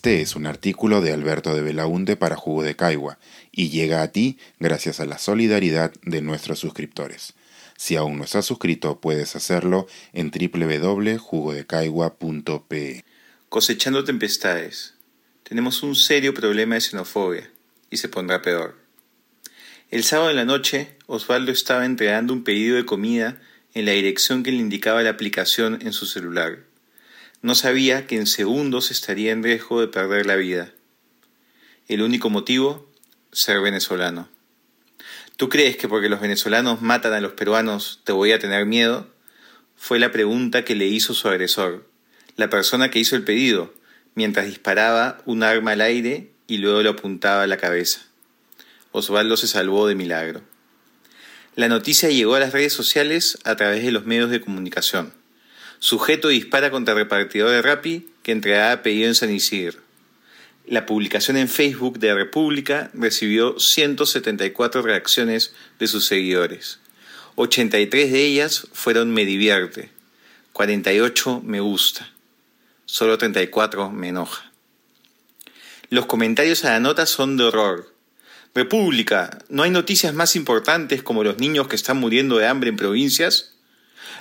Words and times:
Este 0.00 0.22
es 0.22 0.34
un 0.34 0.46
artículo 0.46 1.02
de 1.02 1.12
Alberto 1.12 1.54
de 1.54 1.60
Belaunte 1.60 2.16
para 2.16 2.34
Jugo 2.34 2.62
de 2.62 2.74
Caigua 2.74 3.18
y 3.52 3.68
llega 3.68 4.00
a 4.00 4.08
ti 4.08 4.38
gracias 4.58 4.98
a 4.98 5.04
la 5.04 5.18
solidaridad 5.18 5.92
de 6.04 6.22
nuestros 6.22 6.58
suscriptores. 6.58 7.34
Si 7.76 7.96
aún 7.96 8.16
no 8.16 8.24
estás 8.24 8.46
suscrito, 8.46 8.98
puedes 8.98 9.36
hacerlo 9.36 9.86
en 10.14 10.30
www.jugodecaigua.pe. 10.30 13.04
Cosechando 13.50 14.02
tempestades. 14.02 14.94
Tenemos 15.42 15.82
un 15.82 15.94
serio 15.94 16.32
problema 16.32 16.76
de 16.76 16.80
xenofobia 16.80 17.50
y 17.90 17.98
se 17.98 18.08
pondrá 18.08 18.40
peor. 18.40 18.78
El 19.90 20.02
sábado 20.02 20.30
en 20.30 20.36
la 20.36 20.46
noche, 20.46 20.96
Osvaldo 21.08 21.52
estaba 21.52 21.84
entregando 21.84 22.32
un 22.32 22.42
pedido 22.42 22.76
de 22.76 22.86
comida 22.86 23.38
en 23.74 23.84
la 23.84 23.92
dirección 23.92 24.44
que 24.44 24.50
le 24.50 24.60
indicaba 24.60 25.02
la 25.02 25.10
aplicación 25.10 25.78
en 25.82 25.92
su 25.92 26.06
celular. 26.06 26.69
No 27.42 27.54
sabía 27.54 28.06
que 28.06 28.16
en 28.16 28.26
segundos 28.26 28.90
estaría 28.90 29.32
en 29.32 29.42
riesgo 29.42 29.80
de 29.80 29.88
perder 29.88 30.26
la 30.26 30.36
vida. 30.36 30.72
El 31.88 32.02
único 32.02 32.28
motivo, 32.28 32.90
ser 33.32 33.60
venezolano. 33.60 34.28
¿Tú 35.36 35.48
crees 35.48 35.78
que 35.78 35.88
porque 35.88 36.10
los 36.10 36.20
venezolanos 36.20 36.82
matan 36.82 37.14
a 37.14 37.20
los 37.20 37.32
peruanos 37.32 38.00
te 38.04 38.12
voy 38.12 38.32
a 38.32 38.38
tener 38.38 38.66
miedo? 38.66 39.08
Fue 39.74 39.98
la 39.98 40.12
pregunta 40.12 40.66
que 40.66 40.74
le 40.74 40.86
hizo 40.86 41.14
su 41.14 41.28
agresor, 41.28 41.88
la 42.36 42.50
persona 42.50 42.90
que 42.90 42.98
hizo 42.98 43.16
el 43.16 43.24
pedido, 43.24 43.72
mientras 44.14 44.44
disparaba 44.44 45.22
un 45.24 45.42
arma 45.42 45.72
al 45.72 45.80
aire 45.80 46.32
y 46.46 46.58
luego 46.58 46.82
lo 46.82 46.90
apuntaba 46.90 47.44
a 47.44 47.46
la 47.46 47.56
cabeza. 47.56 48.02
Osvaldo 48.92 49.38
se 49.38 49.46
salvó 49.46 49.86
de 49.86 49.94
milagro. 49.94 50.42
La 51.56 51.68
noticia 51.68 52.10
llegó 52.10 52.34
a 52.34 52.40
las 52.40 52.52
redes 52.52 52.74
sociales 52.74 53.38
a 53.44 53.56
través 53.56 53.82
de 53.82 53.92
los 53.92 54.04
medios 54.04 54.28
de 54.28 54.42
comunicación. 54.42 55.19
Sujeto 55.82 56.28
dispara 56.28 56.70
contra 56.70 56.92
repartidor 56.92 57.50
de 57.50 57.62
Rappi 57.62 58.06
que 58.22 58.32
entregaba 58.32 58.82
pedido 58.82 59.08
en 59.08 59.14
San 59.14 59.32
Isidro. 59.32 59.80
La 60.66 60.84
publicación 60.84 61.38
en 61.38 61.48
Facebook 61.48 61.98
de 61.98 62.14
República 62.14 62.90
recibió 62.92 63.58
174 63.58 64.82
reacciones 64.82 65.54
de 65.78 65.88
sus 65.88 66.04
seguidores. 66.04 66.80
83 67.36 68.12
de 68.12 68.26
ellas 68.26 68.68
fueron 68.74 69.10
me 69.14 69.24
divierte, 69.24 69.90
48 70.52 71.40
me 71.42 71.60
gusta, 71.60 72.12
solo 72.84 73.16
34 73.16 73.90
me 73.90 74.08
enoja. 74.08 74.52
Los 75.88 76.04
comentarios 76.04 76.62
a 76.66 76.72
la 76.72 76.80
nota 76.80 77.06
son 77.06 77.38
de 77.38 77.44
horror. 77.44 77.92
República, 78.54 79.38
¿no 79.48 79.62
hay 79.62 79.70
noticias 79.70 80.12
más 80.12 80.36
importantes 80.36 81.02
como 81.02 81.24
los 81.24 81.38
niños 81.38 81.68
que 81.68 81.76
están 81.76 81.96
muriendo 81.96 82.36
de 82.36 82.46
hambre 82.46 82.68
en 82.68 82.76
provincias? 82.76 83.54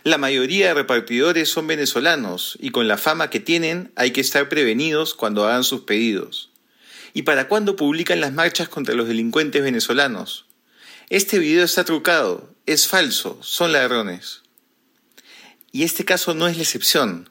La 0.03 0.17
mayoría 0.17 0.67
de 0.67 0.73
repartidores 0.75 1.49
son 1.49 1.67
venezolanos 1.67 2.57
y 2.61 2.71
con 2.71 2.87
la 2.87 2.97
fama 2.97 3.29
que 3.29 3.39
tienen 3.39 3.91
hay 3.95 4.11
que 4.11 4.21
estar 4.21 4.47
prevenidos 4.47 5.13
cuando 5.13 5.45
hagan 5.45 5.63
sus 5.63 5.81
pedidos. 5.81 6.51
¿Y 7.13 7.23
para 7.23 7.47
cuándo 7.47 7.75
publican 7.75 8.21
las 8.21 8.33
marchas 8.33 8.69
contra 8.69 8.95
los 8.95 9.07
delincuentes 9.07 9.61
venezolanos? 9.61 10.45
Este 11.09 11.39
video 11.39 11.65
está 11.65 11.83
trucado, 11.83 12.53
es 12.65 12.87
falso, 12.87 13.39
son 13.41 13.73
ladrones. 13.73 14.43
Y 15.71 15.83
este 15.83 16.05
caso 16.05 16.33
no 16.33 16.47
es 16.47 16.55
la 16.55 16.63
excepción. 16.63 17.29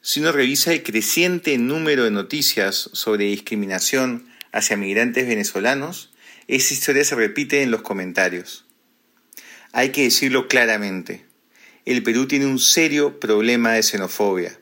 Si 0.00 0.20
uno 0.20 0.32
revisa 0.32 0.72
el 0.72 0.82
creciente 0.82 1.56
número 1.58 2.04
de 2.04 2.10
noticias 2.10 2.90
sobre 2.92 3.26
discriminación 3.26 4.26
hacia 4.52 4.76
migrantes 4.76 5.26
venezolanos, 5.26 6.10
esa 6.48 6.74
historia 6.74 7.04
se 7.04 7.14
repite 7.14 7.62
en 7.62 7.70
los 7.70 7.82
comentarios. 7.82 8.64
Hay 9.72 9.90
que 9.90 10.02
decirlo 10.02 10.48
claramente 10.48 11.24
el 11.84 12.02
Perú 12.02 12.26
tiene 12.26 12.46
un 12.46 12.58
serio 12.58 13.20
problema 13.20 13.72
de 13.72 13.82
xenofobia. 13.82 14.58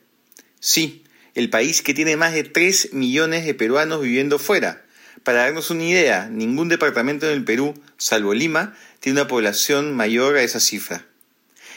Sí, 0.61 1.05
el 1.35 1.51
país 1.51 1.83
que 1.83 1.95
tiene 1.95 2.17
más 2.17 2.35
de 2.35 2.45
3 2.45 2.93
millones 2.93 3.45
de 3.45 3.55
peruanos 3.55 4.03
viviendo 4.03 4.39
fuera. 4.39 4.85
Para 5.23 5.43
darnos 5.43 5.71
una 5.71 5.85
idea, 5.85 6.29
ningún 6.29 6.69
departamento 6.69 7.27
en 7.27 7.33
el 7.33 7.45
Perú, 7.45 7.75
salvo 7.97 8.35
Lima, 8.35 8.77
tiene 9.01 9.21
una 9.21 9.29
población 9.29 9.95
mayor 9.95 10.37
a 10.37 10.43
esa 10.43 10.61
cifra. 10.61 11.07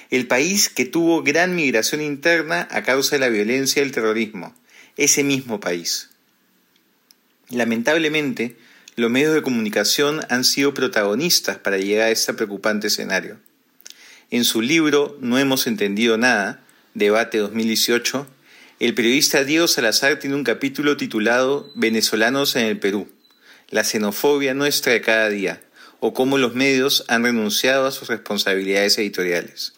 El 0.09 0.27
país 0.27 0.69
que 0.69 0.85
tuvo 0.85 1.23
gran 1.23 1.55
migración 1.55 2.01
interna 2.01 2.67
a 2.71 2.83
causa 2.83 3.15
de 3.15 3.19
la 3.19 3.29
violencia 3.29 3.81
y 3.81 3.85
el 3.85 3.91
terrorismo. 3.91 4.55
Ese 4.97 5.23
mismo 5.23 5.59
país. 5.59 6.09
Lamentablemente, 7.49 8.57
los 8.95 9.11
medios 9.11 9.33
de 9.33 9.41
comunicación 9.41 10.21
han 10.29 10.43
sido 10.43 10.73
protagonistas 10.73 11.57
para 11.57 11.77
llegar 11.77 12.07
a 12.07 12.11
este 12.11 12.33
preocupante 12.33 12.87
escenario. 12.87 13.39
En 14.35 14.43
su 14.43 14.61
libro 14.61 15.17
No 15.21 15.39
hemos 15.39 15.65
entendido 15.65 16.17
nada, 16.17 16.59
debate 16.93 17.37
2018, 17.37 18.27
el 18.81 18.93
periodista 18.93 19.45
Diego 19.45 19.69
Salazar 19.69 20.19
tiene 20.19 20.35
un 20.35 20.43
capítulo 20.43 20.97
titulado 20.97 21.71
Venezolanos 21.73 22.57
en 22.57 22.65
el 22.65 22.77
Perú, 22.77 23.07
la 23.69 23.85
xenofobia 23.85 24.53
nuestra 24.53 24.91
de 24.91 24.99
cada 24.99 25.29
día, 25.29 25.61
o 26.01 26.13
cómo 26.13 26.37
los 26.37 26.53
medios 26.53 27.05
han 27.07 27.23
renunciado 27.23 27.87
a 27.87 27.93
sus 27.93 28.09
responsabilidades 28.09 28.97
editoriales. 28.97 29.71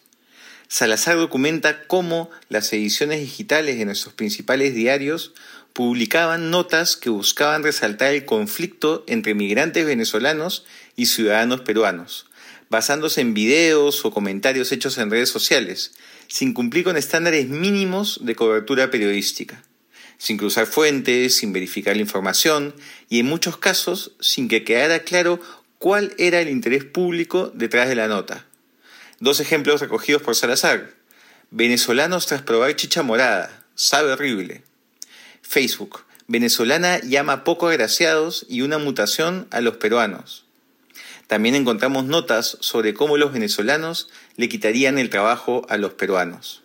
Salazar 0.66 1.14
documenta 1.18 1.84
cómo 1.86 2.28
las 2.48 2.72
ediciones 2.72 3.20
digitales 3.20 3.78
de 3.78 3.84
nuestros 3.84 4.14
principales 4.14 4.74
diarios 4.74 5.34
publicaban 5.72 6.50
notas 6.50 6.96
que 6.96 7.10
buscaban 7.10 7.62
resaltar 7.62 8.12
el 8.12 8.24
conflicto 8.24 9.04
entre 9.06 9.34
migrantes 9.34 9.86
venezolanos 9.86 10.66
y 10.96 11.06
ciudadanos 11.06 11.60
peruanos, 11.60 12.27
basándose 12.70 13.20
en 13.20 13.34
videos 13.34 14.04
o 14.04 14.10
comentarios 14.10 14.72
hechos 14.72 14.98
en 14.98 15.10
redes 15.10 15.28
sociales, 15.28 15.92
sin 16.26 16.52
cumplir 16.52 16.84
con 16.84 16.96
estándares 16.96 17.48
mínimos 17.48 18.20
de 18.22 18.34
cobertura 18.34 18.90
periodística, 18.90 19.62
sin 20.18 20.36
cruzar 20.36 20.66
fuentes, 20.66 21.36
sin 21.36 21.52
verificar 21.52 21.96
la 21.96 22.02
información 22.02 22.74
y 23.08 23.20
en 23.20 23.26
muchos 23.26 23.56
casos 23.56 24.12
sin 24.20 24.48
que 24.48 24.64
quedara 24.64 25.00
claro 25.00 25.40
cuál 25.78 26.14
era 26.18 26.40
el 26.40 26.48
interés 26.48 26.84
público 26.84 27.50
detrás 27.54 27.88
de 27.88 27.94
la 27.94 28.08
nota. 28.08 28.46
Dos 29.20 29.40
ejemplos 29.40 29.80
recogidos 29.80 30.22
por 30.22 30.36
Salazar. 30.36 30.94
Venezolanos 31.50 32.26
tras 32.26 32.42
probar 32.42 32.76
chicha 32.76 33.02
morada. 33.02 33.64
Sabe 33.74 34.12
horrible. 34.12 34.62
Facebook. 35.40 36.04
Venezolana 36.26 37.00
llama 37.00 37.42
poco 37.42 37.68
agraciados 37.68 38.44
y 38.48 38.60
una 38.60 38.78
mutación 38.78 39.48
a 39.50 39.60
los 39.60 39.78
peruanos. 39.78 40.47
También 41.28 41.54
encontramos 41.54 42.06
notas 42.06 42.56
sobre 42.60 42.94
cómo 42.94 43.18
los 43.18 43.32
venezolanos 43.32 44.08
le 44.36 44.48
quitarían 44.48 44.98
el 44.98 45.10
trabajo 45.10 45.64
a 45.68 45.76
los 45.76 45.92
peruanos. 45.92 46.62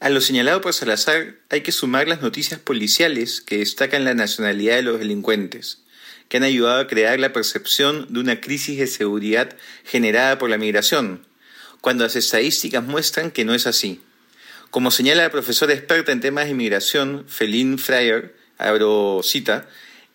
A 0.00 0.10
lo 0.10 0.20
señalado 0.20 0.60
por 0.60 0.74
Salazar 0.74 1.36
hay 1.48 1.62
que 1.62 1.72
sumar 1.72 2.08
las 2.08 2.20
noticias 2.20 2.58
policiales 2.60 3.40
que 3.40 3.58
destacan 3.58 4.04
la 4.04 4.14
nacionalidad 4.14 4.74
de 4.74 4.82
los 4.82 4.98
delincuentes, 4.98 5.84
que 6.28 6.38
han 6.38 6.42
ayudado 6.42 6.80
a 6.80 6.86
crear 6.88 7.20
la 7.20 7.32
percepción 7.32 8.06
de 8.12 8.18
una 8.18 8.40
crisis 8.40 8.78
de 8.78 8.88
seguridad 8.88 9.56
generada 9.84 10.38
por 10.38 10.50
la 10.50 10.58
migración, 10.58 11.24
cuando 11.80 12.02
las 12.02 12.16
estadísticas 12.16 12.84
muestran 12.84 13.30
que 13.30 13.44
no 13.44 13.54
es 13.54 13.68
así. 13.68 14.00
Como 14.70 14.90
señala 14.90 15.22
la 15.22 15.30
profesora 15.30 15.72
experta 15.72 16.10
en 16.10 16.20
temas 16.20 16.46
de 16.46 16.50
inmigración, 16.50 17.24
Feline 17.28 17.78
Fryer, 17.78 18.36
abro 18.58 19.20
cita, 19.22 19.68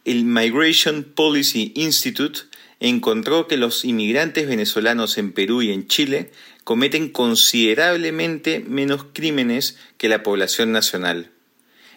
el 0.03 0.25
Migration 0.25 1.03
Policy 1.03 1.71
Institute 1.75 2.41
encontró 2.83 3.47
que 3.47 3.55
los 3.55 3.85
inmigrantes 3.85 4.45
venezolanos 4.45 5.17
en 5.17 5.31
Perú 5.31 5.61
y 5.61 5.71
en 5.71 5.87
Chile 5.87 6.31
cometen 6.65 7.09
considerablemente 7.09 8.59
menos 8.59 9.05
crímenes 9.13 9.77
que 9.97 10.09
la 10.09 10.21
población 10.21 10.73
nacional. 10.73 11.31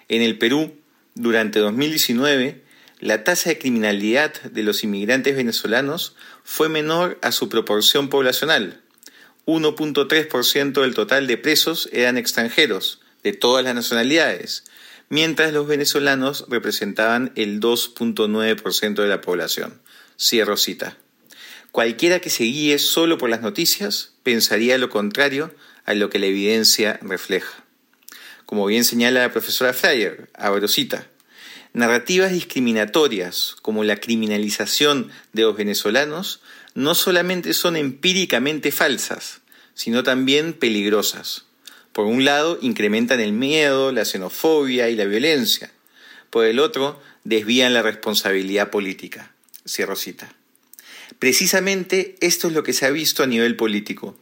En 0.09 0.23
el 0.23 0.39
Perú, 0.39 0.77
durante 1.17 1.59
2019, 1.59 2.63
la 3.01 3.25
tasa 3.25 3.51
de 3.51 3.59
criminalidad 3.59 4.41
de 4.43 4.63
los 4.63 4.85
inmigrantes 4.85 5.35
venezolanos 5.35 6.15
fue 6.45 6.69
menor 6.69 7.19
a 7.21 7.33
su 7.33 7.49
proporción 7.49 8.09
poblacional. 8.09 8.81
1.3% 9.45 10.81
del 10.81 10.95
total 10.95 11.27
de 11.27 11.37
presos 11.37 11.89
eran 11.93 12.17
extranjeros, 12.17 13.01
de 13.25 13.33
todas 13.33 13.65
las 13.65 13.75
nacionalidades, 13.75 14.63
mientras 15.09 15.53
los 15.53 15.67
venezolanos 15.67 16.47
representaban 16.49 17.33
el 17.35 17.59
2.9% 17.59 18.95
de 18.95 19.09
la 19.09 19.21
población. 19.21 19.81
Cierro 20.19 20.57
cita. 20.57 20.97
Cualquiera 21.73 22.21
que 22.21 22.31
se 22.31 22.45
guíe 22.45 22.79
solo 22.79 23.19
por 23.19 23.29
las 23.29 23.43
noticias 23.43 24.15
pensaría 24.23 24.79
lo 24.79 24.89
contrario 24.89 25.55
a 25.85 25.93
lo 25.93 26.09
que 26.09 26.19
la 26.19 26.27
evidencia 26.27 26.99
refleja. 27.03 27.65
Como 28.47 28.65
bien 28.65 28.85
señala 28.85 29.21
la 29.21 29.33
profesora 29.33 29.75
Fryer, 29.75 30.31
abro 30.33 30.69
cita, 30.69 31.07
narrativas 31.75 32.33
discriminatorias 32.33 33.57
como 33.61 33.85
la 33.85 33.97
criminalización 33.97 35.11
de 35.35 35.43
los 35.43 35.57
venezolanos 35.57 36.41
no 36.75 36.95
solamente 36.95 37.53
son 37.53 37.77
empíricamente 37.77 38.73
falsas, 38.73 39.43
sino 39.75 40.03
también 40.03 40.55
peligrosas. 40.55 41.45
Por 41.93 42.07
un 42.07 42.25
lado, 42.25 42.59
incrementan 42.63 43.21
el 43.21 43.33
miedo, 43.33 43.93
la 43.93 44.07
xenofobia 44.07 44.89
y 44.89 44.97
la 44.97 45.05
violencia. 45.05 45.71
Por 46.31 46.47
el 46.47 46.59
otro, 46.59 47.01
desvían 47.25 47.75
la 47.75 47.83
responsabilidad 47.83 48.71
política. 48.71 49.36
Cierro 49.67 49.97
cita. 49.97 50.33
Precisamente 51.19 52.17
esto 52.21 52.49
es 52.49 52.55
lo 52.55 52.63
que 52.63 52.73
se 52.73 52.87
ha 52.87 52.91
visto 52.91 53.23
a 53.23 53.27
nivel 53.27 53.57
político. 53.57 54.17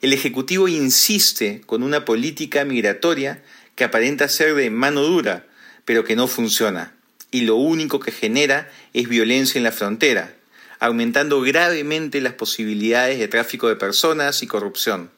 El 0.00 0.12
Ejecutivo 0.12 0.68
insiste 0.68 1.62
con 1.66 1.82
una 1.82 2.04
política 2.04 2.64
migratoria 2.64 3.42
que 3.74 3.84
aparenta 3.84 4.28
ser 4.28 4.54
de 4.54 4.70
mano 4.70 5.02
dura, 5.02 5.46
pero 5.84 6.04
que 6.04 6.16
no 6.16 6.26
funciona. 6.28 6.94
y 7.30 7.42
lo 7.42 7.56
único 7.56 8.00
que 8.00 8.12
genera 8.12 8.70
es 8.94 9.08
violencia 9.08 9.58
en 9.58 9.64
la 9.64 9.72
frontera, 9.72 10.34
aumentando 10.80 11.40
gravemente 11.42 12.20
las 12.20 12.34
posibilidades 12.34 13.18
de 13.18 13.28
tráfico 13.28 13.68
de 13.68 13.76
personas 13.76 14.42
y 14.42 14.46
corrupción. 14.46 15.10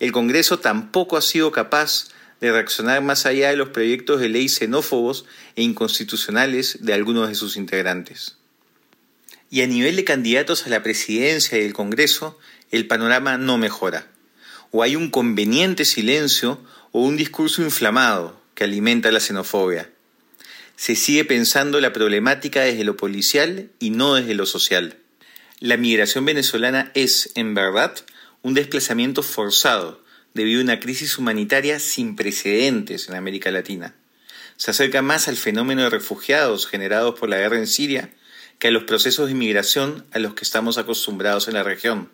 El 0.00 0.12
Congreso 0.12 0.58
tampoco 0.58 1.16
ha 1.16 1.22
sido 1.22 1.52
capaz 1.52 2.08
de 2.40 2.52
reaccionar 2.52 3.02
más 3.02 3.26
allá 3.26 3.50
de 3.50 3.56
los 3.56 3.70
proyectos 3.70 4.20
de 4.20 4.28
ley 4.28 4.48
xenófobos 4.48 5.24
e 5.54 5.62
inconstitucionales 5.62 6.78
de 6.82 6.92
algunos 6.92 7.28
de 7.28 7.34
sus 7.34 7.56
integrantes. 7.56 8.36
Y 9.56 9.62
a 9.62 9.66
nivel 9.66 9.96
de 9.96 10.04
candidatos 10.04 10.66
a 10.66 10.68
la 10.68 10.82
presidencia 10.82 11.56
y 11.56 11.62
el 11.62 11.72
Congreso, 11.72 12.38
el 12.70 12.86
panorama 12.86 13.38
no 13.38 13.56
mejora. 13.56 14.06
O 14.70 14.82
hay 14.82 14.96
un 14.96 15.08
conveniente 15.08 15.86
silencio 15.86 16.62
o 16.92 17.00
un 17.00 17.16
discurso 17.16 17.62
inflamado 17.62 18.38
que 18.54 18.64
alimenta 18.64 19.10
la 19.10 19.18
xenofobia. 19.18 19.88
Se 20.76 20.94
sigue 20.94 21.24
pensando 21.24 21.80
la 21.80 21.94
problemática 21.94 22.60
desde 22.60 22.84
lo 22.84 22.98
policial 22.98 23.70
y 23.78 23.88
no 23.88 24.16
desde 24.16 24.34
lo 24.34 24.44
social. 24.44 24.98
La 25.58 25.78
migración 25.78 26.26
venezolana 26.26 26.90
es, 26.92 27.32
en 27.34 27.54
verdad, 27.54 27.94
un 28.42 28.52
desplazamiento 28.52 29.22
forzado 29.22 30.04
debido 30.34 30.60
a 30.60 30.64
una 30.64 30.80
crisis 30.80 31.16
humanitaria 31.16 31.80
sin 31.80 32.14
precedentes 32.14 33.08
en 33.08 33.14
América 33.14 33.50
Latina. 33.50 33.94
Se 34.58 34.72
acerca 34.72 35.00
más 35.00 35.28
al 35.28 35.36
fenómeno 35.36 35.84
de 35.84 35.88
refugiados 35.88 36.66
generados 36.66 37.18
por 37.18 37.30
la 37.30 37.38
guerra 37.38 37.56
en 37.56 37.66
Siria 37.66 38.10
que 38.58 38.68
a 38.68 38.70
los 38.70 38.84
procesos 38.84 39.26
de 39.26 39.32
inmigración 39.32 40.04
a 40.12 40.18
los 40.18 40.34
que 40.34 40.44
estamos 40.44 40.78
acostumbrados 40.78 41.48
en 41.48 41.54
la 41.54 41.62
región, 41.62 42.10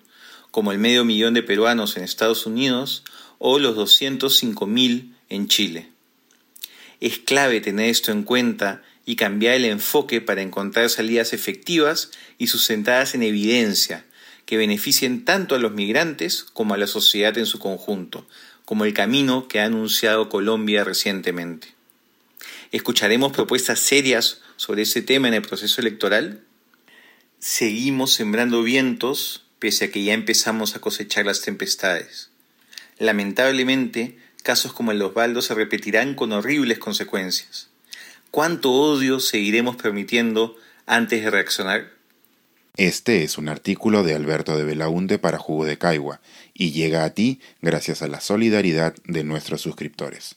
como 0.51 0.73
el 0.73 0.79
medio 0.79 1.05
millón 1.05 1.35
de 1.35 1.43
peruanos 1.43 1.97
en 1.97 2.05
Estados 2.05 2.47
Unidos 2.47 3.05
o 3.39 3.59
los 3.59 3.77
205.000 3.77 5.15
en 5.29 5.49
Chile. 5.49 5.89
Es 7.01 7.19
clave 7.19 7.61
tener 7.61 7.89
esto 7.89 8.13
en 8.13 8.23
cuenta 8.23 8.83
y 9.05 9.17
cambiar 9.17 9.55
el 9.55 9.65
enfoque 9.65 10.21
para 10.21 10.43
encontrar 10.43 10.89
salidas 10.91 11.33
efectivas 11.33 12.11
y 12.39 12.47
sustentadas 12.47 13.15
en 13.15 13.23
evidencia 13.23 14.05
que 14.47 14.57
beneficien 14.57 15.25
tanto 15.25 15.55
a 15.55 15.59
los 15.59 15.73
migrantes 15.73 16.45
como 16.45 16.75
a 16.75 16.77
la 16.77 16.87
sociedad 16.87 17.37
en 17.39 17.47
su 17.47 17.59
conjunto, 17.59 18.27
como 18.65 18.85
el 18.85 18.95
camino 18.95 19.49
que 19.49 19.61
ha 19.61 19.65
anunciado 19.65 20.29
Colombia 20.29 20.85
recientemente. 20.85 21.75
¿Escucharemos 22.71 23.33
propuestas 23.33 23.81
serias 23.81 24.41
sobre 24.57 24.83
ese 24.83 25.03
tema 25.03 25.29
en 25.29 25.35
el 25.35 25.43
proceso 25.43 25.81
electoral? 25.81 26.45
Seguimos 27.39 28.13
sembrando 28.13 28.63
vientos 28.63 29.47
pese 29.59 29.85
a 29.85 29.91
que 29.91 30.03
ya 30.03 30.13
empezamos 30.13 30.75
a 30.75 30.81
cosechar 30.81 31.25
las 31.25 31.41
tempestades. 31.41 32.31
Lamentablemente, 32.99 34.19
casos 34.43 34.73
como 34.73 34.91
el 34.91 34.99
de 34.99 35.05
Osvaldo 35.05 35.41
se 35.41 35.55
repetirán 35.55 36.15
con 36.15 36.33
horribles 36.33 36.79
consecuencias. 36.79 37.69
¿Cuánto 38.33 38.73
odio 38.73 39.21
seguiremos 39.21 39.77
permitiendo 39.77 40.57
antes 40.87 41.23
de 41.23 41.31
reaccionar? 41.31 41.93
Este 42.77 43.23
es 43.23 43.39
un 43.39 43.49
artículo 43.49 44.03
de 44.03 44.15
Alberto 44.15 44.57
de 44.57 44.65
Belaunte 44.65 45.19
para 45.19 45.39
Jugo 45.39 45.67
de 45.67 45.77
Caigua 45.77 46.21
y 46.55 46.73
llega 46.73 47.05
a 47.05 47.11
ti 47.11 47.41
gracias 47.61 48.01
a 48.01 48.09
la 48.09 48.21
solidaridad 48.21 48.95
de 49.05 49.25
nuestros 49.25 49.61
suscriptores. 49.61 50.37